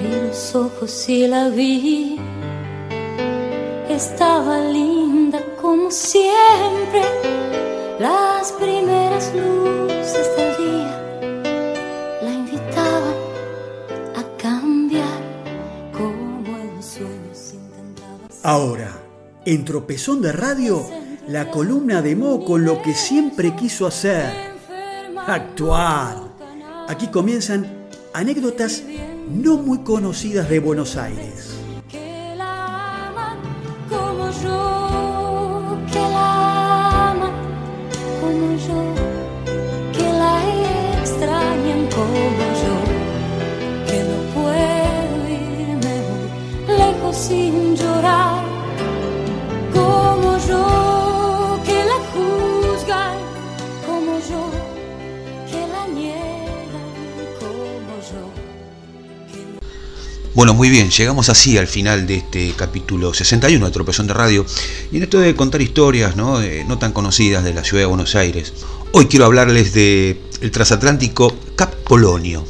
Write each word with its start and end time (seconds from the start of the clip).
Abrí 0.00 0.28
los 0.28 0.54
ojos 0.54 1.08
y 1.08 1.26
la 1.26 1.50
vi. 1.50 2.16
Estaba 3.88 4.58
linda 4.60 5.44
como 5.60 5.90
siempre. 5.90 7.02
Las 7.98 8.50
primeras 8.52 9.30
luces 9.34 10.26
del 10.36 10.56
día 10.56 11.38
la 12.22 12.32
invitaban 12.32 13.14
a 14.16 14.36
cambiar 14.38 15.20
como 15.92 16.56
el 16.56 16.82
sueño 16.82 17.34
se 17.34 17.56
intentaba. 17.56 18.40
Ahora, 18.42 18.92
en 19.44 19.66
Tropezón 19.66 20.22
de 20.22 20.32
Radio, 20.32 20.82
la 21.28 21.50
columna 21.50 22.00
de 22.00 22.16
Mo 22.16 22.42
con 22.42 22.64
lo 22.64 22.80
que 22.80 22.94
siempre 22.94 23.54
quiso 23.54 23.86
hacer, 23.86 24.32
actuar. 25.26 26.16
Aquí 26.88 27.08
comienzan 27.08 27.66
anécdotas 28.14 28.82
no 29.30 29.56
muy 29.58 29.78
conocidas 29.78 30.48
de 30.48 30.58
Buenos 30.58 30.96
Aires. 30.96 31.49
Bueno, 60.40 60.54
muy 60.54 60.70
bien, 60.70 60.88
llegamos 60.88 61.28
así 61.28 61.58
al 61.58 61.66
final 61.66 62.06
de 62.06 62.14
este 62.14 62.54
capítulo 62.56 63.12
61 63.12 63.66
de 63.66 63.72
Tropezón 63.72 64.06
de 64.06 64.14
Radio. 64.14 64.46
Y 64.90 64.96
en 64.96 65.02
esto 65.02 65.20
de 65.20 65.36
contar 65.36 65.60
historias 65.60 66.16
¿no? 66.16 66.40
Eh, 66.40 66.64
no 66.66 66.78
tan 66.78 66.92
conocidas 66.92 67.44
de 67.44 67.52
la 67.52 67.62
ciudad 67.62 67.82
de 67.82 67.86
Buenos 67.88 68.14
Aires, 68.14 68.54
hoy 68.92 69.04
quiero 69.04 69.26
hablarles 69.26 69.74
de 69.74 70.18
el 70.40 70.50
transatlántico 70.50 71.36
Cap 71.56 71.74
Polonio. 71.86 72.46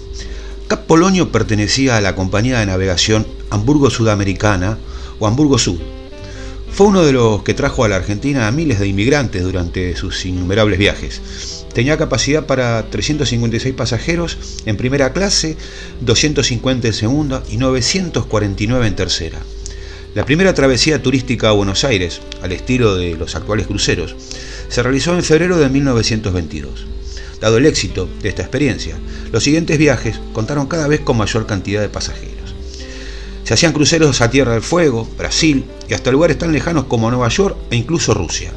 Cap 0.68 0.86
Polonio 0.86 1.32
pertenecía 1.32 1.96
a 1.96 2.00
la 2.00 2.14
compañía 2.14 2.60
de 2.60 2.66
navegación 2.66 3.26
Hamburgo 3.50 3.90
Sudamericana 3.90 4.78
o 5.18 5.26
Hamburgo 5.26 5.58
Sud. 5.58 5.80
Fue 6.72 6.86
uno 6.86 7.02
de 7.02 7.12
los 7.12 7.42
que 7.42 7.54
trajo 7.54 7.82
a 7.82 7.88
la 7.88 7.96
Argentina 7.96 8.46
a 8.46 8.52
miles 8.52 8.78
de 8.78 8.86
inmigrantes 8.86 9.42
durante 9.42 9.96
sus 9.96 10.24
innumerables 10.26 10.78
viajes. 10.78 11.59
Tenía 11.72 11.96
capacidad 11.96 12.46
para 12.46 12.82
356 12.90 13.74
pasajeros 13.74 14.38
en 14.66 14.76
primera 14.76 15.12
clase, 15.12 15.56
250 16.00 16.88
en 16.88 16.94
segunda 16.94 17.42
y 17.48 17.58
949 17.58 18.86
en 18.86 18.96
tercera. 18.96 19.38
La 20.14 20.24
primera 20.24 20.52
travesía 20.54 21.00
turística 21.00 21.48
a 21.48 21.52
Buenos 21.52 21.84
Aires, 21.84 22.20
al 22.42 22.50
estilo 22.50 22.96
de 22.96 23.14
los 23.14 23.36
actuales 23.36 23.68
cruceros, 23.68 24.16
se 24.68 24.82
realizó 24.82 25.14
en 25.14 25.22
febrero 25.22 25.58
de 25.58 25.68
1922. 25.68 26.86
Dado 27.40 27.58
el 27.58 27.66
éxito 27.66 28.08
de 28.20 28.28
esta 28.28 28.42
experiencia, 28.42 28.96
los 29.30 29.44
siguientes 29.44 29.78
viajes 29.78 30.20
contaron 30.32 30.66
cada 30.66 30.88
vez 30.88 31.00
con 31.00 31.16
mayor 31.16 31.46
cantidad 31.46 31.80
de 31.80 31.88
pasajeros. 31.88 32.56
Se 33.44 33.54
hacían 33.54 33.72
cruceros 33.72 34.20
a 34.20 34.30
Tierra 34.30 34.54
del 34.54 34.62
Fuego, 34.62 35.08
Brasil 35.16 35.64
y 35.88 35.94
hasta 35.94 36.10
lugares 36.10 36.38
tan 36.38 36.52
lejanos 36.52 36.84
como 36.86 37.10
Nueva 37.10 37.28
York 37.28 37.56
e 37.70 37.76
incluso 37.76 38.12
Rusia. 38.12 38.52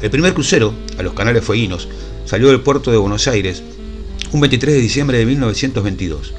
El 0.00 0.10
primer 0.10 0.32
crucero, 0.32 0.72
a 0.96 1.02
los 1.02 1.14
canales 1.14 1.44
fueguinos, 1.44 1.88
salió 2.24 2.48
del 2.48 2.60
puerto 2.60 2.92
de 2.92 2.98
Buenos 2.98 3.26
Aires 3.26 3.62
un 4.32 4.40
23 4.40 4.74
de 4.74 4.80
diciembre 4.80 5.18
de 5.18 5.26
1922. 5.26 6.34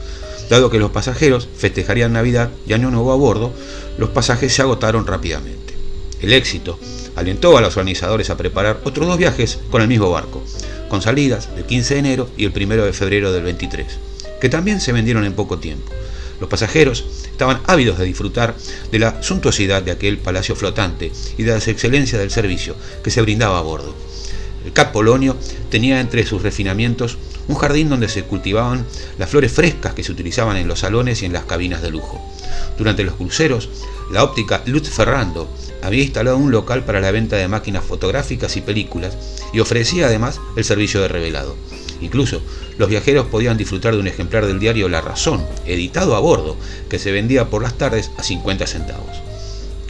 Dado 0.50 0.70
que 0.70 0.80
los 0.80 0.92
pasajeros 0.92 1.50
festejarían 1.58 2.14
Navidad 2.14 2.52
y 2.66 2.74
Año 2.74 2.90
Nuevo 2.90 3.12
a 3.12 3.16
bordo, 3.16 3.54
los 3.98 4.10
pasajes 4.10 4.54
se 4.54 4.62
agotaron 4.62 5.06
rápidamente. 5.06 5.74
El 6.22 6.32
éxito 6.34 6.80
alentó 7.16 7.58
a 7.58 7.62
los 7.62 7.76
organizadores 7.76 8.30
a 8.30 8.38
preparar 8.38 8.80
otros 8.86 9.08
dos 9.08 9.18
viajes 9.18 9.60
con 9.70 9.82
el 9.82 9.88
mismo 9.88 10.10
barco, 10.10 10.42
con 10.88 11.02
salidas 11.02 11.54
del 11.56 11.66
15 11.66 11.94
de 11.96 12.00
enero 12.00 12.30
y 12.38 12.46
el 12.46 12.54
1 12.56 12.86
de 12.86 12.94
febrero 12.94 13.34
del 13.34 13.44
23, 13.44 13.88
que 14.40 14.50
también 14.50 14.80
se 14.80 14.94
vendieron 14.94 15.26
en 15.26 15.34
poco 15.34 15.60
tiempo. 15.60 15.92
Los 16.40 16.50
pasajeros 16.50 17.06
estaban 17.32 17.62
ávidos 17.68 17.98
de 17.98 18.06
disfrutar 18.06 18.56
de 18.92 19.00
la 19.00 19.22
suntuosidad 19.22 19.84
de 19.84 19.92
aquel 19.92 20.18
palacio 20.18 20.56
flotante 20.56 21.12
y 21.38 21.44
de 21.44 21.52
las 21.52 21.68
excelencias 21.68 22.22
del 22.22 22.32
servicio 22.32 22.76
que 23.04 23.12
se 23.12 23.22
brindaba 23.22 23.60
a 23.60 23.64
bordo. 23.64 23.96
El 24.66 24.74
Cap 24.74 24.92
Polonio 24.92 25.38
tenía 25.70 26.02
entre 26.02 26.26
sus 26.26 26.42
refinamientos 26.42 27.18
un 27.48 27.56
jardín 27.56 27.90
donde 27.90 28.10
se 28.10 28.24
cultivaban 28.24 28.86
las 29.18 29.30
flores 29.30 29.52
frescas 29.52 29.94
que 29.94 30.04
se 30.04 30.12
utilizaban 30.12 30.58
en 30.58 30.68
los 30.68 30.80
salones 30.80 31.22
y 31.22 31.26
en 31.26 31.34
las 31.34 31.46
cabinas 31.46 31.82
de 31.82 31.90
lujo. 31.90 32.22
Durante 32.78 33.04
los 33.04 33.16
cruceros, 33.16 33.70
la 34.12 34.24
óptica 34.24 34.62
Lutz 34.66 34.90
Ferrando 34.90 35.50
había 35.82 36.04
instalado 36.04 36.38
un 36.38 36.52
local 36.52 36.84
para 36.84 37.00
la 37.00 37.12
venta 37.12 37.38
de 37.38 37.48
máquinas 37.48 37.84
fotográficas 37.84 38.56
y 38.58 38.62
películas 38.62 39.18
y 39.54 39.60
ofrecía 39.60 40.08
además 40.08 40.40
el 40.56 40.66
servicio 40.66 41.02
de 41.02 41.08
revelado. 41.08 41.56
Incluso 42.02 42.42
los 42.78 42.90
viajeros 42.90 43.28
podían 43.28 43.58
disfrutar 43.58 43.94
de 43.94 44.00
un 44.00 44.08
ejemplar 44.08 44.46
del 44.46 44.60
diario 44.60 44.90
La 44.90 45.02
Razón, 45.02 45.46
editado 45.66 46.16
a 46.16 46.20
bordo, 46.20 46.58
que 46.90 47.00
se 47.00 47.12
vendía 47.12 47.50
por 47.50 47.62
las 47.62 47.78
tardes 47.78 48.12
a 48.18 48.24
50 48.24 48.68
centavos. 48.68 49.18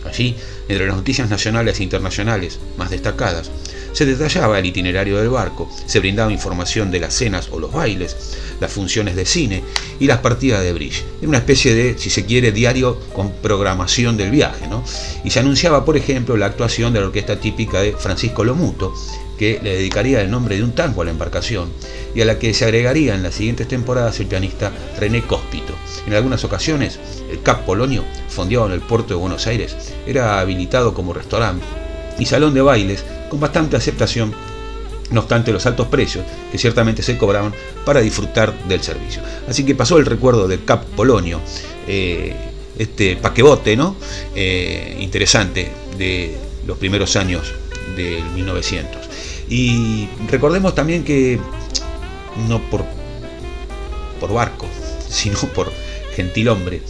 Allí, 0.05 0.35
entre 0.67 0.87
las 0.87 0.95
noticias 0.95 1.29
nacionales 1.29 1.79
e 1.79 1.83
internacionales 1.83 2.59
más 2.77 2.89
destacadas, 2.89 3.51
se 3.99 4.05
detallaba 4.05 4.57
el 4.57 4.65
itinerario 4.65 5.17
del 5.17 5.27
barco, 5.27 5.69
se 5.85 5.99
brindaba 5.99 6.31
información 6.31 6.89
de 6.89 7.01
las 7.01 7.13
cenas 7.13 7.49
o 7.51 7.59
los 7.59 7.73
bailes, 7.73 8.15
las 8.61 8.71
funciones 8.71 9.13
de 9.17 9.25
cine 9.25 9.61
y 9.99 10.07
las 10.07 10.19
partidas 10.19 10.63
de 10.63 10.71
bridge. 10.71 11.03
Era 11.19 11.27
una 11.27 11.39
especie 11.39 11.75
de, 11.75 11.97
si 11.97 12.09
se 12.09 12.25
quiere, 12.25 12.53
diario 12.53 12.97
con 13.11 13.33
programación 13.33 14.15
del 14.15 14.31
viaje. 14.31 14.69
¿no? 14.69 14.85
Y 15.25 15.31
se 15.31 15.41
anunciaba, 15.41 15.83
por 15.83 15.97
ejemplo, 15.97 16.37
la 16.37 16.45
actuación 16.45 16.93
de 16.93 17.01
la 17.01 17.07
orquesta 17.07 17.41
típica 17.41 17.81
de 17.81 17.91
Francisco 17.91 18.45
Lomuto, 18.45 18.93
que 19.37 19.59
le 19.61 19.75
dedicaría 19.75 20.21
el 20.21 20.31
nombre 20.31 20.55
de 20.55 20.63
un 20.63 20.71
tango 20.71 21.01
a 21.01 21.05
la 21.05 21.11
embarcación 21.11 21.69
y 22.15 22.21
a 22.21 22.25
la 22.25 22.39
que 22.39 22.53
se 22.53 22.63
agregaría 22.63 23.15
en 23.15 23.23
las 23.23 23.35
siguientes 23.35 23.67
temporadas 23.67 24.17
el 24.21 24.27
pianista 24.27 24.71
René 24.97 25.23
Cóspito. 25.23 25.73
En 26.07 26.13
algunas 26.13 26.45
ocasiones, 26.45 27.01
el 27.29 27.41
Cap 27.41 27.65
Polonio, 27.65 28.05
fondeado 28.29 28.67
en 28.67 28.71
el 28.71 28.79
puerto 28.79 29.09
de 29.09 29.19
Buenos 29.19 29.45
Aires, 29.45 29.75
era 30.07 30.39
habilitado 30.39 30.93
como 30.93 31.11
restaurante 31.11 31.65
y 32.19 32.25
salón 32.25 32.53
de 32.53 32.61
bailes 32.61 33.03
con 33.29 33.39
bastante 33.39 33.77
aceptación, 33.77 34.33
no 35.11 35.21
obstante 35.21 35.51
los 35.51 35.65
altos 35.65 35.87
precios 35.87 36.25
que 36.51 36.57
ciertamente 36.57 37.01
se 37.01 37.17
cobraban 37.17 37.53
para 37.85 38.01
disfrutar 38.01 38.53
del 38.67 38.81
servicio. 38.83 39.21
Así 39.47 39.65
que 39.65 39.75
pasó 39.75 39.97
el 39.97 40.05
recuerdo 40.05 40.47
del 40.47 40.63
Cap 40.65 40.83
Polonio, 40.95 41.39
eh, 41.87 42.35
este 42.77 43.15
paquebote 43.17 43.75
¿no? 43.75 43.95
Eh, 44.35 44.97
interesante 44.99 45.69
de 45.97 46.35
los 46.65 46.77
primeros 46.77 47.15
años 47.15 47.53
del 47.95 48.23
1900. 48.35 49.09
Y 49.49 50.07
recordemos 50.29 50.75
también 50.75 51.03
que 51.03 51.39
no 52.47 52.61
por, 52.69 52.85
por 54.19 54.33
barco, 54.33 54.67
sino 55.09 55.39
por 55.39 55.71
gentil 56.15 56.49
hombre, 56.49 56.81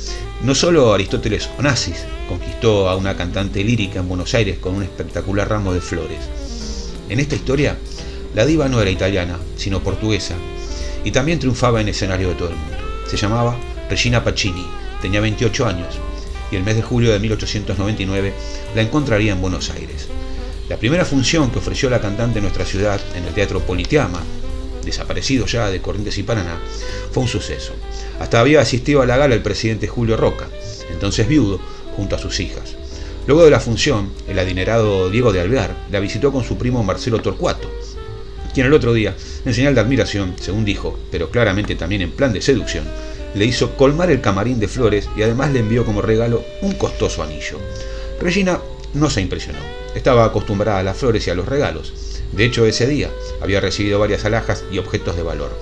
no 0.42 0.56
solo 0.56 0.94
Aristóteles 0.94 1.50
Onassis 1.58 2.06
conquistó 2.28 2.88
a 2.88 2.96
una 2.96 3.18
cantante 3.18 3.64
lírica 3.64 4.00
en 4.00 4.08
Buenos 4.08 4.34
Aires 4.34 4.58
con 4.60 4.76
un 4.76 4.84
espectacular 4.84 5.50
ramo 5.50 5.74
de 5.74 5.82
flores. 5.82 6.20
En 7.10 7.20
esta 7.20 7.36
historia, 7.36 7.78
la 8.36 8.46
diva 8.46 8.70
no 8.70 8.82
era 8.82 8.90
italiana, 8.90 9.38
sino 9.58 9.84
portuguesa, 9.84 10.36
y 11.04 11.12
también 11.12 11.40
triunfaba 11.40 11.82
en 11.82 11.90
escenario 11.90 12.30
de 12.30 12.36
todo 12.36 12.50
el 12.50 12.56
mundo. 12.56 12.78
Se 13.08 13.18
llamaba 13.18 13.58
Regina 13.90 14.24
Pacini, 14.24 14.66
tenía 15.02 15.20
28 15.20 15.66
años, 15.66 15.98
y 16.52 16.56
el 16.56 16.64
mes 16.64 16.76
de 16.76 16.84
julio 16.84 17.12
de 17.12 17.20
1899 17.20 18.34
la 18.76 18.82
encontraría 18.82 19.34
en 19.34 19.42
Buenos 19.42 19.70
Aires. 19.72 20.08
La 20.70 20.78
primera 20.78 21.04
función 21.04 21.50
que 21.52 21.60
ofreció 21.60 21.90
la 21.90 22.00
cantante 22.00 22.40
en 22.40 22.44
nuestra 22.44 22.66
ciudad, 22.66 23.02
en 23.16 23.26
el 23.26 23.34
Teatro 23.34 23.60
Politeama, 23.60 24.22
desaparecido 24.86 25.46
ya 25.48 25.70
de 25.70 25.82
Corrientes 25.82 26.18
y 26.18 26.24
Paraná, 26.24 26.60
fue 27.12 27.24
un 27.24 27.30
suceso. 27.30 27.74
Hasta 28.20 28.40
había 28.40 28.62
asistido 28.62 29.02
a 29.02 29.06
la 29.06 29.18
gala 29.18 29.36
el 29.36 29.42
presidente 29.42 29.88
Julio 29.88 30.18
Roca, 30.18 30.48
entonces 30.92 31.28
viudo, 31.28 31.60
junto 31.96 32.16
a 32.16 32.20
sus 32.20 32.40
hijas. 32.40 32.76
Luego 33.28 33.44
de 33.44 33.52
la 33.52 33.60
función, 33.60 34.12
el 34.28 34.40
adinerado 34.40 35.10
Diego 35.10 35.32
de 35.32 35.42
Alvear 35.42 35.76
la 35.92 36.00
visitó 36.00 36.32
con 36.32 36.44
su 36.44 36.58
primo 36.58 36.84
Marcelo 36.84 37.22
Torcuato, 37.22 37.70
quien 38.54 38.66
el 38.66 38.74
otro 38.74 38.94
día, 38.94 39.16
en 39.46 39.54
señal 39.54 39.76
de 39.76 39.82
admiración, 39.82 40.36
según 40.40 40.66
dijo, 40.66 40.98
pero 41.12 41.30
claramente 41.30 41.76
también 41.76 42.02
en 42.02 42.12
plan 42.12 42.34
de 42.34 42.42
seducción, 42.42 42.86
le 43.36 43.46
hizo 43.46 43.76
colmar 43.78 44.10
el 44.10 44.22
camarín 44.22 44.60
de 44.60 44.68
flores 44.68 45.08
y 45.16 45.22
además 45.22 45.52
le 45.52 45.60
envió 45.60 45.86
como 45.86 46.02
regalo 46.02 46.44
un 46.62 46.74
costoso 46.74 47.22
anillo. 47.22 47.60
Regina 48.20 48.60
no 48.94 49.10
se 49.10 49.22
impresionó. 49.22 49.60
Estaba 49.94 50.26
acostumbrada 50.26 50.80
a 50.80 50.84
las 50.84 50.98
flores 50.98 51.28
y 51.28 51.30
a 51.30 51.36
los 51.36 51.48
regalos. 51.48 51.94
De 52.32 52.46
hecho, 52.46 52.66
ese 52.66 52.88
día 52.88 53.10
había 53.42 53.60
recibido 53.60 54.00
varias 54.00 54.26
alhajas 54.26 54.64
y 54.72 54.78
objetos 54.78 55.16
de 55.16 55.24
valor. 55.24 55.56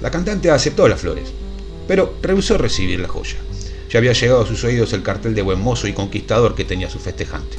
La 0.00 0.10
cantante 0.10 0.50
aceptó 0.50 0.86
las 0.86 1.00
flores, 1.00 1.32
pero 1.88 2.14
rehusó 2.22 2.56
recibir 2.58 3.00
la 3.00 3.08
joya. 3.08 3.36
Ya 3.90 3.98
había 3.98 4.12
llegado 4.12 4.42
a 4.42 4.46
sus 4.46 4.62
oídos 4.62 4.92
el 4.92 5.02
cartel 5.02 5.34
de 5.34 5.42
buen 5.42 5.60
mozo 5.60 5.88
y 5.88 5.94
conquistador 5.94 6.54
que 6.54 6.64
tenía 6.64 6.90
su 6.90 7.00
festejante. 7.00 7.56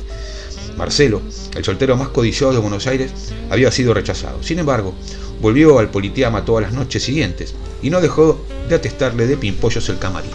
Marcelo, 0.77 1.21
el 1.55 1.65
soltero 1.65 1.97
más 1.97 2.09
codiciado 2.09 2.53
de 2.53 2.59
Buenos 2.59 2.87
Aires, 2.87 3.11
había 3.49 3.71
sido 3.71 3.93
rechazado. 3.93 4.41
Sin 4.43 4.59
embargo, 4.59 4.93
volvió 5.41 5.79
al 5.79 5.89
Politeama 5.89 6.45
todas 6.45 6.63
las 6.63 6.73
noches 6.73 7.03
siguientes 7.03 7.53
y 7.81 7.89
no 7.89 7.99
dejó 7.99 8.39
de 8.69 8.75
atestarle 8.75 9.27
de 9.27 9.35
pimpollos 9.35 9.89
el 9.89 9.99
camarín. 9.99 10.31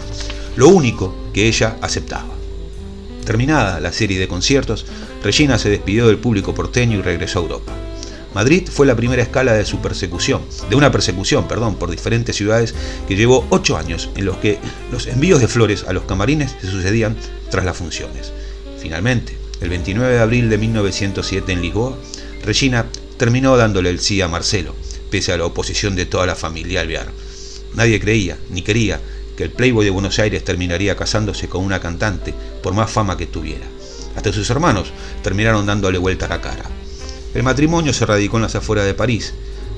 lo 0.55 0.69
único 0.69 1.13
que 1.33 1.47
ella 1.47 1.77
aceptaba. 1.81 2.29
Terminada 3.25 3.79
la 3.79 3.91
serie 3.91 4.19
de 4.19 4.27
conciertos, 4.27 4.85
Regina 5.23 5.57
se 5.57 5.69
despidió 5.69 6.07
del 6.07 6.17
público 6.17 6.53
porteño 6.53 6.99
y 6.99 7.01
regresó 7.01 7.39
a 7.39 7.41
Europa. 7.41 7.73
Madrid 8.35 8.67
fue 8.69 8.85
la 8.85 8.97
primera 8.97 9.21
escala 9.21 9.53
de 9.53 9.63
su 9.63 9.79
persecución, 9.79 10.41
de 10.69 10.75
una 10.75 10.91
persecución, 10.91 11.47
perdón, 11.47 11.77
por 11.77 11.89
diferentes 11.89 12.35
ciudades 12.35 12.75
que 13.07 13.15
llevó 13.15 13.47
ocho 13.49 13.77
años 13.77 14.09
en 14.17 14.25
los 14.25 14.35
que 14.39 14.59
los 14.91 15.07
envíos 15.07 15.39
de 15.39 15.47
flores 15.47 15.85
a 15.87 15.93
los 15.93 16.03
camarines 16.03 16.53
se 16.59 16.69
sucedían 16.69 17.15
tras 17.49 17.63
las 17.63 17.77
funciones. 17.77 18.33
Finalmente, 18.77 19.37
el 19.61 19.69
29 19.69 20.15
de 20.15 20.19
abril 20.19 20.49
de 20.49 20.57
1907 20.57 21.49
en 21.53 21.61
Lisboa, 21.61 21.97
Regina 22.43 22.87
terminó 23.15 23.55
dándole 23.55 23.89
el 23.89 24.01
sí 24.01 24.21
a 24.21 24.27
Marcelo, 24.27 24.75
pese 25.09 25.31
a 25.31 25.37
la 25.37 25.45
oposición 25.45 25.95
de 25.95 26.05
toda 26.05 26.25
la 26.25 26.35
familia 26.35 26.81
Alvear. 26.81 27.13
Nadie 27.73 28.01
creía, 28.01 28.37
ni 28.49 28.63
quería, 28.63 28.99
que 29.37 29.45
el 29.45 29.51
Playboy 29.51 29.85
de 29.85 29.91
Buenos 29.91 30.19
Aires 30.19 30.43
terminaría 30.43 30.97
casándose 30.97 31.47
con 31.47 31.63
una 31.63 31.79
cantante, 31.79 32.33
por 32.61 32.73
más 32.73 32.91
fama 32.91 33.15
que 33.15 33.27
tuviera. 33.27 33.65
Hasta 34.17 34.33
sus 34.33 34.49
hermanos 34.49 34.91
terminaron 35.23 35.65
dándole 35.65 35.97
vuelta 35.99 36.25
a 36.25 36.29
la 36.29 36.41
cara. 36.41 36.65
El 37.35 37.43
matrimonio 37.43 37.91
se 37.91 38.05
radicó 38.05 38.37
en 38.37 38.43
las 38.43 38.55
afueras 38.55 38.85
de 38.85 38.93
París, 38.93 39.33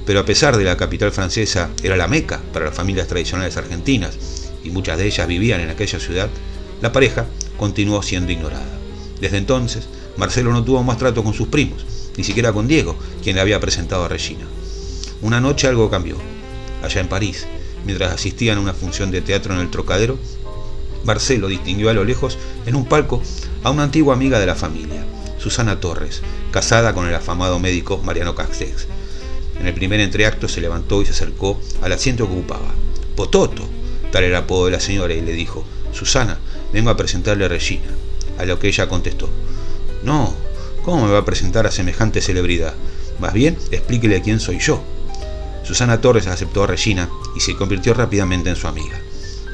pero 0.06 0.20
a 0.20 0.26
pesar 0.26 0.56
de 0.58 0.64
la 0.64 0.78
capital 0.78 1.12
francesa 1.12 1.72
era 1.82 1.98
la 1.98 2.08
meca 2.08 2.40
para 2.54 2.66
las 2.66 2.76
familias 2.76 3.08
tradicionales 3.08 3.58
argentinas, 3.58 4.16
y 4.64 4.70
muchas 4.70 5.00
de 5.00 5.08
ellas 5.08 5.28
vivían 5.28 5.62
en 5.62 5.72
aquella 5.72 6.00
ciudad, 6.00 6.30
la 6.84 6.92
pareja 6.92 7.26
continuó 7.58 8.04
siendo 8.04 8.32
ignorada. 8.32 8.78
Desde 9.20 9.40
entonces, 9.40 9.88
Marcelo 10.18 10.52
no 10.52 10.64
tuvo 10.64 10.84
más 10.84 11.00
trato 11.00 11.24
con 11.24 11.34
sus 11.34 11.48
primos, 11.48 11.84
ni 12.16 12.24
siquiera 12.24 12.54
con 12.54 12.68
Diego, 12.68 12.96
quien 13.24 13.36
le 13.36 13.42
había 13.42 13.60
presentado 13.60 14.06
a 14.06 14.08
Regina. 14.08 14.46
Una 15.24 15.42
noche 15.42 15.68
algo 15.68 15.90
cambió. 15.90 16.18
Allá 16.84 17.02
en 17.02 17.08
París, 17.08 17.48
mientras 17.88 18.14
asistían 18.14 18.60
a 18.60 18.62
una 18.62 18.76
función 18.76 19.10
de 19.10 19.22
teatro 19.22 19.56
en 19.56 19.62
el 19.62 19.72
Trocadero, 19.72 20.20
Marcelo 21.06 21.48
distinguió 21.48 21.90
a 21.90 21.94
lo 21.94 22.04
lejos, 22.04 22.38
en 22.68 22.76
un 22.76 22.86
palco, 22.86 23.24
a 23.64 23.72
una 23.72 23.82
antigua 23.82 24.14
amiga 24.14 24.40
de 24.40 24.46
la 24.46 24.54
familia, 24.54 25.04
Susana 25.38 25.80
Torres, 25.80 26.22
casada 26.52 26.94
con 26.94 27.08
el 27.08 27.16
afamado 27.16 27.60
médico 27.60 28.00
Mariano 28.00 28.36
Castex. 28.36 28.88
En 29.60 29.68
el 29.68 29.74
primer 29.74 30.00
entreacto 30.00 30.48
se 30.48 30.62
levantó 30.62 31.02
y 31.02 31.06
se 31.06 31.12
acercó 31.12 31.60
al 31.82 31.92
asiento 31.92 32.28
que 32.28 32.34
ocupaba. 32.34 32.74
Pototo, 33.16 33.64
tal 34.12 34.24
era 34.24 34.38
el 34.38 34.44
apodo 34.44 34.66
de 34.66 34.72
la 34.72 34.80
señora, 34.80 35.14
y 35.14 35.22
le 35.22 35.34
dijo, 35.34 35.66
Susana, 35.92 36.40
vengo 36.74 36.90
a 36.90 36.98
presentarle 36.98 37.46
a 37.46 37.50
Regina. 37.50 37.88
A 38.38 38.46
lo 38.46 38.60
que 38.60 38.68
ella 38.68 38.88
contestó, 38.88 39.30
no, 40.04 40.36
¿cómo 40.84 41.06
me 41.06 41.12
va 41.12 41.20
a 41.20 41.26
presentar 41.26 41.66
a 41.66 41.72
semejante 41.72 42.22
celebridad? 42.22 42.76
Más 43.20 43.34
bien, 43.34 43.58
explíquele 43.72 44.22
quién 44.22 44.40
soy 44.40 44.60
yo. 44.60 44.84
Susana 45.64 46.00
Torres 46.00 46.28
aceptó 46.28 46.64
a 46.64 46.68
Regina 46.68 47.10
y 47.36 47.40
se 47.40 47.56
convirtió 47.56 47.94
rápidamente 47.94 48.50
en 48.50 48.56
su 48.56 48.68
amiga. 48.68 49.02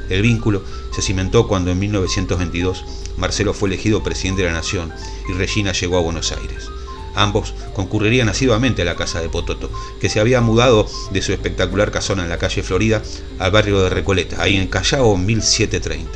El 0.10 0.22
vínculo 0.22 0.64
se 0.92 1.02
cimentó 1.02 1.48
cuando 1.48 1.72
en 1.72 1.80
1922 1.80 2.86
Marcelo 3.18 3.54
fue 3.54 3.70
elegido 3.70 4.04
presidente 4.04 4.42
de 4.42 4.50
la 4.50 4.56
Nación 4.56 4.92
y 5.30 5.34
Regina 5.34 5.72
llegó 5.72 5.98
a 5.98 6.02
Buenos 6.02 6.32
Aires. 6.32 6.70
Ambos 7.16 7.54
concurrirían 7.74 8.30
asiduamente 8.30 8.82
a 8.82 8.86
la 8.86 8.96
casa 8.96 9.22
de 9.22 9.30
Pototo, 9.30 9.70
que 10.00 10.10
se 10.10 10.20
había 10.20 10.42
mudado 10.42 10.88
de 11.12 11.22
su 11.22 11.32
espectacular 11.32 11.92
casona 11.92 12.24
en 12.24 12.30
la 12.30 12.40
calle 12.40 12.64
Florida 12.64 13.04
al 13.38 13.52
barrio 13.52 13.84
de 13.84 13.90
Recoleta, 13.90 14.42
ahí 14.42 14.58
en 14.58 14.68
Callao 14.68 15.16
1730. 15.16 16.10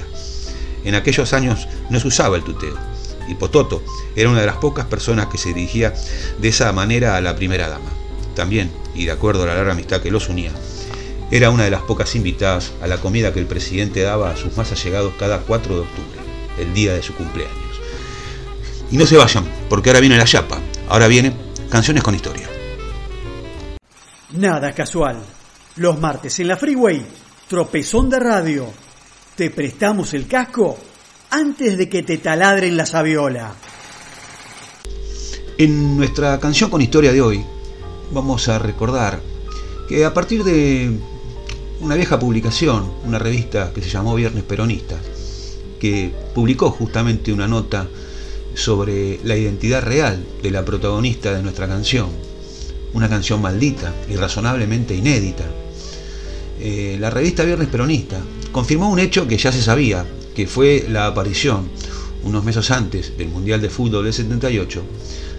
En 0.86 0.96
aquellos 0.96 1.34
años 1.34 1.68
no 1.90 2.00
se 2.00 2.08
usaba 2.08 2.36
el 2.36 2.44
tuteo, 2.44 2.76
y 3.28 3.36
Pototo 3.36 3.84
era 4.16 4.30
una 4.30 4.40
de 4.40 4.48
las 4.48 4.58
pocas 4.58 4.86
personas 4.86 5.28
que 5.28 5.38
se 5.38 5.54
dirigía 5.54 5.94
de 6.40 6.48
esa 6.48 6.72
manera 6.72 7.16
a 7.16 7.22
la 7.22 7.36
primera 7.36 7.70
dama. 7.70 7.92
También, 8.36 8.72
y 8.96 9.06
de 9.06 9.12
acuerdo 9.12 9.44
a 9.44 9.48
la 9.48 9.56
larga 9.56 9.74
amistad 9.74 10.02
que 10.02 10.12
los 10.12 10.30
unía, 10.30 10.52
era 11.30 11.50
una 11.50 11.66
de 11.66 11.72
las 11.72 11.82
pocas 11.82 12.16
invitadas 12.16 12.72
a 12.82 12.88
la 12.88 12.98
comida 12.98 13.34
que 13.34 13.40
el 13.40 13.48
presidente 13.48 14.02
daba 14.02 14.32
a 14.32 14.38
sus 14.38 14.56
más 14.56 14.72
allegados 14.72 15.14
cada 15.20 15.40
4 15.40 15.76
de 15.76 15.82
octubre, 15.82 16.20
el 16.58 16.74
día 16.74 16.94
de 16.94 17.04
su 17.04 17.14
cumpleaños. 17.14 17.58
Y 18.92 18.98
no 18.98 19.06
se 19.06 19.18
vayan, 19.18 19.46
porque 19.70 19.90
ahora 19.90 20.00
viene 20.00 20.18
la 20.18 20.26
chapa, 20.26 20.60
ahora 20.88 21.08
viene 21.08 21.34
Canciones 21.70 22.04
con 22.04 22.16
Historia. 22.16 22.50
Nada 24.32 24.72
casual. 24.74 25.22
Los 25.76 26.00
martes 26.00 26.40
en 26.40 26.48
la 26.48 26.58
Freeway, 26.58 27.06
tropezón 27.48 28.10
de 28.10 28.20
radio. 28.20 28.68
Te 29.36 29.50
prestamos 29.52 30.14
el 30.14 30.28
casco 30.28 30.78
antes 31.30 31.78
de 31.78 31.90
que 31.90 32.04
te 32.04 32.18
taladren 32.18 32.78
la 32.78 32.86
sabiola. 32.86 33.54
En 35.58 35.98
nuestra 35.98 36.40
canción 36.40 36.70
con 36.70 36.82
historia 36.82 37.12
de 37.12 37.22
hoy 37.22 37.46
vamos 38.12 38.48
a 38.48 38.60
recordar 38.60 39.20
que 39.90 40.06
a 40.06 40.14
partir 40.14 40.44
de 40.44 40.98
una 41.80 41.96
vieja 41.96 42.18
publicación, 42.18 42.92
una 43.06 43.20
revista 43.20 43.72
que 43.74 43.82
se 43.82 43.90
llamó 43.90 44.16
Viernes 44.16 44.44
Peronista, 44.44 44.98
que 45.80 46.12
publicó 46.34 46.72
justamente 46.72 47.32
una 47.32 47.48
nota 47.48 47.88
sobre 48.56 49.20
la 49.24 49.38
identidad 49.38 49.84
real 49.84 50.26
de 50.42 50.52
la 50.52 50.66
protagonista 50.66 51.34
de 51.34 51.44
nuestra 51.44 51.68
canción, 51.68 52.10
una 52.94 53.08
canción 53.08 53.42
maldita, 53.42 53.94
irrazonablemente 54.10 54.96
inédita. 54.96 55.46
Eh, 56.60 56.98
la 57.00 57.12
revista 57.12 57.44
Viernes 57.44 57.68
Peronista 57.68 58.20
confirmó 58.52 58.90
un 58.90 59.00
hecho 59.00 59.28
que 59.28 59.38
ya 59.38 59.52
se 59.52 59.62
sabía, 59.62 60.04
que 60.36 60.48
fue 60.48 60.88
la 60.90 61.06
aparición, 61.06 61.70
unos 62.24 62.44
meses 62.44 62.72
antes 62.72 63.16
del 63.18 63.30
Mundial 63.30 63.62
de 63.62 63.70
Fútbol 63.70 64.06
del 64.06 64.14
78, 64.14 64.82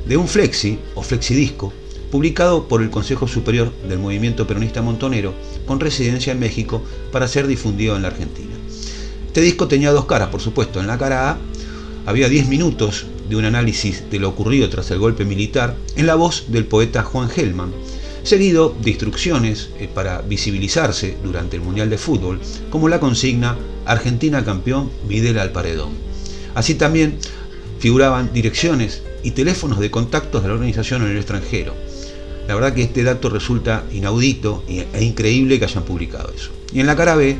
de 0.07 0.17
un 0.17 0.29
flexi 0.29 0.79
o 0.95 1.03
flexidisco 1.03 1.73
publicado 2.11 2.69
por 2.69 2.83
el 2.83 2.91
Consejo 2.91 3.29
Superior 3.29 3.73
del 3.89 3.99
Movimiento 3.99 4.47
Peronista 4.47 4.83
Montonero 4.83 5.35
con 5.67 5.81
residencia 5.81 6.33
en 6.33 6.41
México 6.41 6.83
para 7.13 7.29
ser 7.29 7.47
difundido 7.47 7.97
en 7.97 8.03
la 8.03 8.09
Argentina. 8.09 8.55
Este 9.27 9.41
disco 9.43 9.69
tenía 9.69 9.93
dos 9.93 10.07
caras, 10.07 10.29
por 10.29 10.41
supuesto. 10.41 10.81
En 10.81 10.87
la 10.87 10.99
cara 10.99 11.31
A 11.31 11.39
había 12.07 12.29
10 12.29 12.49
minutos 12.49 13.07
de 13.29 13.37
un 13.37 13.45
análisis 13.45 14.11
de 14.11 14.19
lo 14.19 14.31
ocurrido 14.31 14.69
tras 14.71 14.91
el 14.91 14.99
golpe 14.99 15.25
militar 15.25 15.77
en 15.97 16.07
la 16.07 16.15
voz 16.15 16.47
del 16.49 16.65
poeta 16.65 17.03
Juan 17.03 17.29
Gelman, 17.29 17.73
seguido 18.23 18.75
de 18.83 18.91
instrucciones 18.91 19.71
eh, 19.79 19.89
para 19.93 20.23
visibilizarse 20.23 21.17
durante 21.23 21.57
el 21.57 21.63
Mundial 21.63 21.91
de 21.91 21.99
Fútbol, 21.99 22.41
como 22.71 22.89
la 22.89 23.01
consigna 23.01 23.57
Argentina 23.85 24.45
campeón, 24.45 24.91
Videla 25.07 25.43
al 25.43 25.53
paredón. 25.53 25.91
Así 26.55 26.75
también 26.75 27.19
figuraban 27.79 28.33
direcciones 28.33 29.03
y 29.23 29.33
teléfonos 29.33 29.79
de 29.79 29.91
contactos 29.91 30.43
de 30.43 30.49
la 30.49 30.55
organización 30.55 31.03
en 31.03 31.11
el 31.11 31.19
extranjero. 31.19 31.75
La 32.49 32.55
verdad 32.55 32.73
que 32.73 32.83
este 32.83 33.05
dato 33.05 33.29
resulta 33.29 33.85
inaudito 33.93 34.65
e 34.67 35.05
increíble 35.05 35.59
que 35.59 35.67
hayan 35.67 35.85
publicado 35.85 36.33
eso. 36.35 36.51
Y 36.73 36.81
en 36.81 36.87
la 36.87 36.97
cara 36.97 37.15
B, 37.15 37.37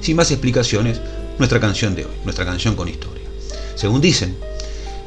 sin 0.00 0.14
más 0.14 0.30
explicaciones, 0.30 1.00
nuestra 1.38 1.58
canción 1.58 1.96
de 1.96 2.04
hoy, 2.04 2.12
nuestra 2.22 2.44
canción 2.44 2.76
con 2.76 2.86
historia. 2.86 3.24
Según 3.74 4.00
dicen, 4.00 4.36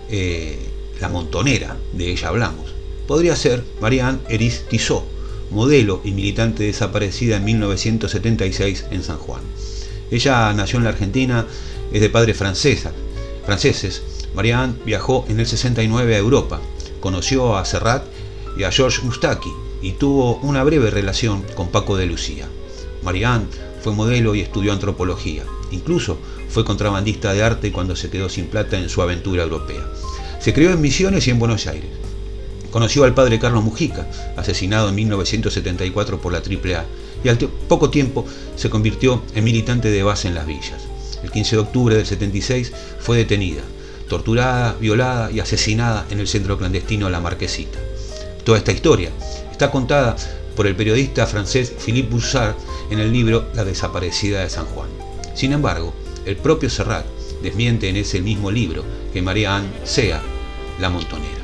eh, 0.09 0.59
la 0.99 1.07
montonera, 1.07 1.77
de 1.93 2.11
ella 2.11 2.27
hablamos, 2.27 2.73
podría 3.07 3.37
ser 3.37 3.63
Marianne 3.79 4.19
Eris 4.27 4.65
Tissot, 4.67 5.05
modelo 5.51 6.01
y 6.03 6.11
militante 6.11 6.63
desaparecida 6.63 7.37
en 7.37 7.45
1976 7.45 8.87
en 8.91 9.03
San 9.03 9.19
Juan. 9.19 9.41
Ella 10.11 10.51
nació 10.53 10.79
en 10.79 10.83
la 10.83 10.89
Argentina, 10.89 11.47
es 11.93 12.01
de 12.01 12.09
padres 12.09 12.35
francesa, 12.35 12.91
franceses. 13.45 14.01
Marianne 14.35 14.75
viajó 14.85 15.25
en 15.29 15.39
el 15.39 15.47
69 15.47 16.13
a 16.13 16.17
Europa, 16.17 16.59
conoció 16.99 17.55
a 17.55 17.63
Serrat 17.63 18.12
y 18.57 18.63
a 18.63 18.71
George 18.71 19.01
Mustaki 19.03 19.51
y 19.81 19.93
tuvo 19.93 20.37
una 20.37 20.63
breve 20.63 20.89
relación 20.89 21.43
con 21.55 21.69
Paco 21.69 21.97
de 21.97 22.05
Lucía. 22.05 22.47
Marianne 23.03 23.47
fue 23.81 23.93
modelo 23.93 24.33
y 24.33 24.41
estudió 24.41 24.71
antropología. 24.71 25.43
Incluso 25.71 26.17
fue 26.49 26.63
contrabandista 26.63 27.33
de 27.33 27.43
arte 27.43 27.71
cuando 27.71 27.95
se 27.95 28.09
quedó 28.09 28.29
sin 28.29 28.47
plata 28.47 28.77
en 28.77 28.89
su 28.89 29.01
aventura 29.01 29.43
europea. 29.43 29.85
Se 30.39 30.53
crió 30.53 30.71
en 30.71 30.81
Misiones 30.81 31.27
y 31.27 31.31
en 31.31 31.39
Buenos 31.39 31.67
Aires. 31.67 31.89
Conoció 32.71 33.03
al 33.03 33.13
padre 33.13 33.39
Carlos 33.39 33.63
Mujica, 33.63 34.07
asesinado 34.35 34.89
en 34.89 34.95
1974 34.95 36.19
por 36.19 36.31
la 36.31 36.39
AAA, 36.39 36.85
y 37.23 37.29
al 37.29 37.37
poco 37.37 37.89
tiempo 37.89 38.25
se 38.55 38.69
convirtió 38.69 39.21
en 39.35 39.43
militante 39.43 39.89
de 39.89 40.03
base 40.03 40.27
en 40.27 40.35
las 40.35 40.47
villas. 40.47 40.87
El 41.23 41.31
15 41.31 41.55
de 41.55 41.61
octubre 41.61 41.95
del 41.95 42.05
76 42.05 42.71
fue 42.99 43.17
detenida, 43.17 43.61
torturada, 44.09 44.75
violada 44.79 45.31
y 45.31 45.39
asesinada 45.39 46.05
en 46.09 46.19
el 46.19 46.27
centro 46.27 46.57
clandestino 46.57 47.09
La 47.09 47.21
Marquesita. 47.21 47.79
Toda 48.43 48.57
esta 48.57 48.73
historia 48.73 49.09
está 49.51 49.71
contada 49.71 50.17
por 50.55 50.67
el 50.67 50.75
periodista 50.75 51.25
francés 51.25 51.73
Philippe 51.83 52.09
Boussard 52.09 52.55
en 52.91 52.99
el 52.99 53.11
libro 53.11 53.47
La 53.53 53.63
desaparecida 53.63 54.41
de 54.41 54.49
San 54.49 54.65
Juan. 54.65 54.89
Sin 55.33 55.53
embargo, 55.53 55.93
el 56.25 56.35
propio 56.35 56.69
Serrat 56.69 57.05
desmiente 57.41 57.87
en 57.87 57.95
ese 57.95 58.21
mismo 58.21 58.51
libro 58.51 58.83
que 59.13 59.21
María 59.21 59.55
Anne 59.55 59.69
sea 59.85 60.21
la 60.79 60.89
montonera. 60.89 61.41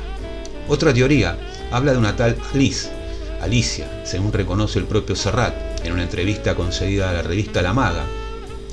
Otra 0.68 0.92
teoría 0.92 1.38
habla 1.70 1.92
de 1.92 1.98
una 1.98 2.16
tal 2.16 2.36
Alice, 2.52 2.90
Alicia, 3.40 4.02
según 4.04 4.32
reconoce 4.32 4.78
el 4.78 4.84
propio 4.84 5.16
Serrat 5.16 5.84
en 5.84 5.92
una 5.92 6.02
entrevista 6.02 6.54
concedida 6.54 7.08
a 7.08 7.14
la 7.14 7.22
revista 7.22 7.62
La 7.62 7.72
Maga 7.72 8.04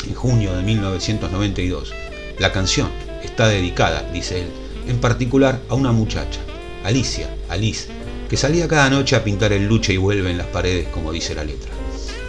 en 0.05 0.13
junio 0.13 0.53
de 0.53 0.63
1992. 0.63 1.93
La 2.39 2.51
canción 2.51 2.89
está 3.23 3.47
dedicada, 3.47 4.03
dice 4.11 4.41
él, 4.41 4.47
en 4.87 4.99
particular 4.99 5.61
a 5.69 5.75
una 5.75 5.93
muchacha, 5.93 6.41
Alicia, 6.83 7.33
Alice, 7.49 7.96
que 8.29 8.37
salía 8.37 8.67
cada 8.67 8.89
noche 8.89 9.15
a 9.15 9.23
pintar 9.23 9.53
el 9.53 9.67
luche 9.67 9.93
y 9.93 9.97
vuelve 9.97 10.29
en 10.29 10.37
las 10.37 10.47
paredes, 10.47 10.87
como 10.89 11.11
dice 11.11 11.35
la 11.35 11.43
letra. 11.43 11.71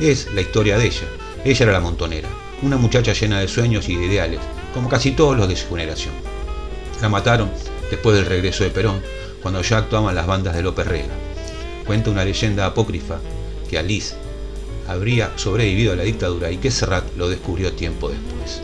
Es 0.00 0.28
la 0.32 0.40
historia 0.40 0.78
de 0.78 0.86
ella. 0.86 1.06
Ella 1.44 1.64
era 1.64 1.72
la 1.72 1.80
montonera, 1.80 2.28
una 2.62 2.76
muchacha 2.76 3.12
llena 3.12 3.40
de 3.40 3.48
sueños 3.48 3.88
y 3.88 3.96
de 3.96 4.06
ideales, 4.06 4.40
como 4.74 4.88
casi 4.88 5.12
todos 5.12 5.36
los 5.36 5.48
de 5.48 5.56
su 5.56 5.68
generación. 5.68 6.14
La 7.00 7.08
mataron 7.08 7.50
después 7.90 8.16
del 8.16 8.26
regreso 8.26 8.64
de 8.64 8.70
Perón, 8.70 9.00
cuando 9.42 9.62
ya 9.62 9.78
actuaban 9.78 10.14
las 10.14 10.26
bandas 10.26 10.54
de 10.54 10.62
López 10.62 10.86
Rega. 10.86 11.14
Cuenta 11.86 12.10
una 12.10 12.24
leyenda 12.24 12.66
apócrifa 12.66 13.18
que 13.68 13.78
Alice 13.78 14.14
habría 14.86 15.32
sobrevivido 15.36 15.92
a 15.92 15.96
la 15.96 16.02
dictadura 16.02 16.50
y 16.50 16.58
que 16.58 16.70
Serrat 16.70 17.04
lo 17.16 17.28
descubrió 17.28 17.72
tiempo 17.72 18.08
después. 18.08 18.62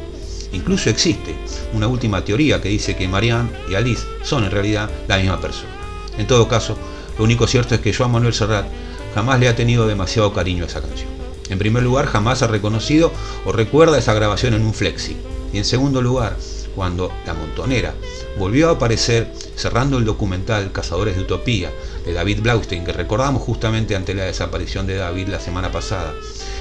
Incluso 0.52 0.88
existe 0.88 1.34
una 1.72 1.88
última 1.88 2.24
teoría 2.24 2.60
que 2.60 2.68
dice 2.68 2.96
que 2.96 3.08
Marianne 3.08 3.50
y 3.68 3.74
Alice 3.74 4.04
son 4.22 4.44
en 4.44 4.50
realidad 4.50 4.90
la 5.08 5.18
misma 5.18 5.40
persona. 5.40 5.70
En 6.16 6.26
todo 6.26 6.46
caso, 6.46 6.78
lo 7.18 7.24
único 7.24 7.46
cierto 7.46 7.74
es 7.74 7.80
que 7.80 7.94
Joan 7.94 8.12
Manuel 8.12 8.34
Serrat 8.34 8.66
jamás 9.14 9.38
le 9.38 9.48
ha 9.48 9.56
tenido 9.56 9.86
demasiado 9.86 10.32
cariño 10.32 10.64
a 10.64 10.66
esa 10.66 10.80
canción. 10.80 11.08
En 11.50 11.58
primer 11.58 11.82
lugar, 11.82 12.06
jamás 12.06 12.42
ha 12.42 12.46
reconocido 12.46 13.12
o 13.44 13.52
recuerda 13.52 13.98
esa 13.98 14.14
grabación 14.14 14.54
en 14.54 14.64
un 14.64 14.74
flexi. 14.74 15.16
Y 15.52 15.58
en 15.58 15.64
segundo 15.64 16.02
lugar, 16.02 16.36
cuando 16.74 17.12
La 17.26 17.34
Montonera 17.34 17.94
volvió 18.38 18.68
a 18.68 18.72
aparecer 18.72 19.30
cerrando 19.54 19.98
el 19.98 20.04
documental 20.04 20.72
Cazadores 20.72 21.16
de 21.16 21.22
Utopía 21.22 21.70
de 22.04 22.12
David 22.12 22.40
Blaustein, 22.42 22.84
que 22.84 22.92
recordamos 22.92 23.42
justamente 23.42 23.94
ante 23.94 24.14
la 24.14 24.24
desaparición 24.24 24.86
de 24.86 24.96
David 24.96 25.28
la 25.28 25.38
semana 25.38 25.70
pasada, 25.70 26.12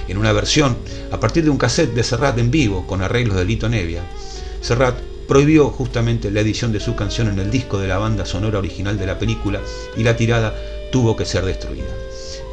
en 0.08 0.18
una 0.18 0.34
versión 0.34 0.78
a 1.12 1.20
partir 1.20 1.44
de 1.44 1.50
un 1.50 1.58
cassette 1.58 1.94
de 1.94 2.04
Serrat 2.04 2.38
en 2.38 2.52
vivo 2.52 2.86
con 2.86 3.02
arreglos 3.02 3.38
de 3.38 3.46
Lito 3.46 3.70
Nevia, 3.70 4.04
Serrat 4.62 4.96
prohibió 5.28 5.70
justamente 5.70 6.32
la 6.32 6.42
edición 6.42 6.72
de 6.72 6.80
su 6.80 6.96
canción 6.96 7.28
en 7.30 7.40
el 7.40 7.52
disco 7.52 7.80
de 7.80 7.88
la 7.88 7.98
banda 7.98 8.26
sonora 8.26 8.60
original 8.60 8.98
de 8.98 9.06
la 9.06 9.20
película 9.20 9.62
y 9.96 10.04
la 10.04 10.16
tirada 10.16 10.56
tuvo 10.92 11.16
que 11.16 11.26
ser 11.26 11.46
destruida. 11.46 11.88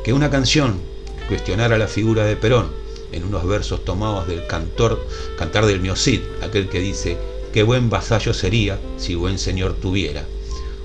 Que 0.05 0.13
una 0.13 0.31
canción 0.31 0.81
cuestionara 1.29 1.79
la 1.79 1.89
figura 1.89 2.25
de 2.25 2.37
Perón 2.37 2.69
en 3.13 3.25
unos 3.25 3.47
versos 3.47 3.85
tomados 3.85 4.29
del 4.29 4.47
cantor, 4.47 5.07
cantar 5.39 5.67
del 5.67 5.81
Miocid, 5.81 6.21
aquel 6.43 6.69
que 6.69 6.81
dice 6.81 7.17
qué 7.53 7.63
buen 7.63 7.91
vasallo 7.91 8.33
sería 8.33 8.79
si 8.97 9.15
buen 9.15 9.39
señor 9.39 9.75
tuviera, 9.75 10.25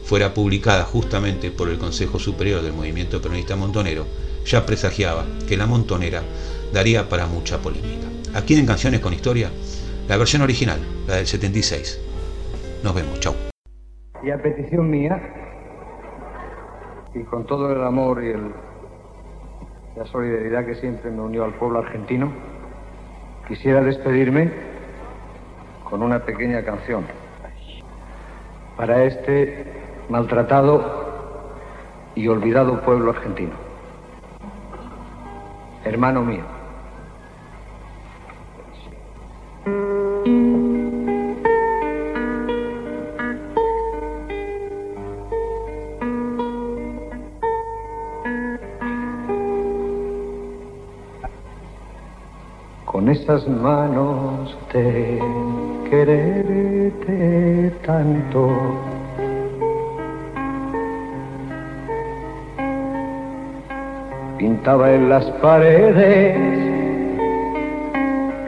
fuera 0.03 0.33
publicada 0.33 0.83
justamente 0.83 1.51
por 1.51 1.69
el 1.69 1.77
Consejo 1.77 2.19
Superior 2.19 2.61
del 2.61 2.73
Movimiento 2.73 3.21
Peronista 3.21 3.55
Montonero, 3.55 4.05
ya 4.45 4.65
presagiaba 4.65 5.25
que 5.47 5.57
la 5.57 5.65
montonera 5.65 6.23
daría 6.73 7.09
para 7.09 7.27
mucha 7.27 7.59
polémica. 7.59 8.07
Aquí 8.33 8.55
en 8.55 8.65
Canciones 8.65 8.99
con 8.99 9.13
Historia, 9.13 9.49
la 10.07 10.17
versión 10.17 10.41
original, 10.43 10.79
la 11.07 11.15
del 11.15 11.25
76. 11.25 11.99
Nos 12.83 12.93
vemos, 12.93 13.19
chau. 13.19 13.33
Y 14.23 14.29
a 14.29 14.41
petición 14.41 14.89
mía, 14.89 15.19
y 17.13 17.23
con 17.23 17.45
todo 17.45 17.71
el 17.71 17.83
amor 17.83 18.23
y 18.23 18.33
la 19.97 20.05
solidaridad 20.05 20.65
que 20.65 20.75
siempre 20.75 21.09
me 21.09 21.21
unió 21.21 21.43
al 21.43 21.53
pueblo 21.53 21.79
argentino, 21.79 22.31
quisiera 23.47 23.81
despedirme 23.81 24.51
con 25.89 26.03
una 26.03 26.19
pequeña 26.25 26.63
canción 26.63 27.05
para 28.77 29.03
este 29.05 29.65
maltratado 30.09 31.05
y 32.15 32.27
olvidado 32.27 32.81
pueblo 32.81 33.11
argentino. 33.11 33.53
Hermano 35.83 36.23
mío. 36.23 36.43
Esas 53.25 53.47
manos 53.47 54.55
de 54.71 55.19
quererte 55.89 57.71
tanto. 57.83 58.55
Pintaba 64.37 64.93
en 64.93 65.09
las 65.09 65.25
paredes, 65.41 66.37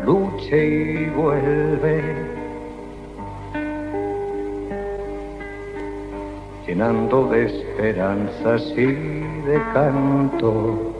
luche 0.05 0.67
y 0.67 1.05
vuelve, 1.09 2.03
llenando 6.67 7.29
de 7.29 7.45
esperanzas 7.47 8.61
y 8.77 8.85
de 8.85 9.59
canto. 9.73 10.96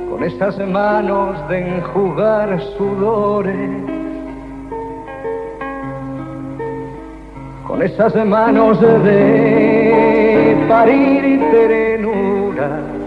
Con 0.08 0.22
esas 0.22 0.56
manos 0.68 1.36
de 1.48 1.76
enjugar 1.76 2.62
sudores. 2.78 3.70
Con 7.66 7.82
esas 7.82 8.14
manos 8.24 8.80
de 8.80 10.56
parir 10.68 11.40
ternura. 11.50 13.03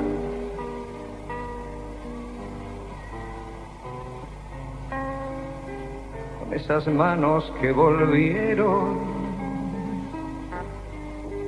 Esas 6.67 6.86
manos 6.89 7.50
que 7.62 7.71
volvieron. 7.71 8.97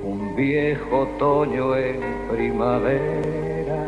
Un 0.01 0.33
viejo 0.37 0.99
otoño 0.99 1.75
en 1.75 1.99
primavera. 2.31 3.83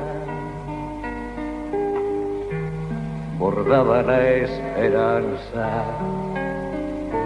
Bordaba 3.39 4.01
la 4.01 4.21
esperanza 4.27 5.85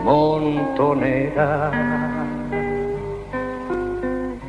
montonera. 0.04 1.72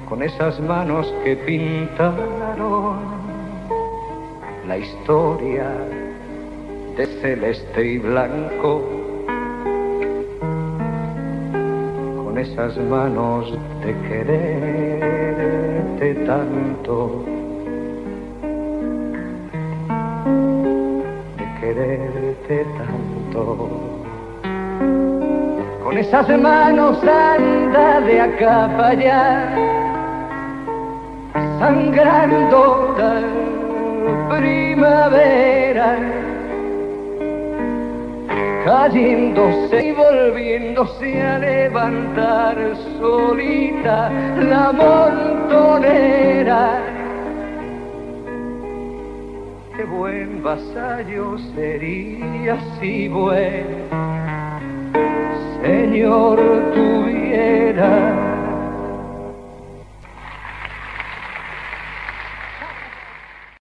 Con 0.06 0.22
esas 0.22 0.60
manos 0.60 1.10
que 1.24 1.34
pintaron 1.34 2.98
la 4.68 4.76
historia 4.76 5.70
de 6.98 7.06
celeste 7.22 7.86
y 7.86 7.98
blanco 7.98 8.95
esas 12.38 12.76
manos 12.76 13.50
de 13.82 13.94
quererte 14.08 16.14
tanto, 16.26 17.24
de 21.36 21.60
quererte 21.60 22.66
tanto. 22.78 23.68
Con 25.82 25.98
esas 25.98 26.28
manos 26.40 27.02
anda 27.02 28.00
de 28.00 28.20
acá 28.20 28.70
para 28.76 28.88
allá, 28.88 29.48
sangrando 31.58 32.94
la 32.98 33.22
primavera 34.36 36.15
cayéndose 38.66 39.86
y 39.86 39.92
volviéndose 39.92 41.22
a 41.22 41.38
levantar 41.38 42.56
solita 42.98 44.10
la 44.40 44.72
montonera. 44.72 46.62
Qué 49.76 49.84
buen 49.84 50.42
vasallo 50.42 51.38
sería 51.54 52.58
si 52.80 53.06
buen 53.06 53.86
señor 55.62 56.40
tuviera 56.74 58.35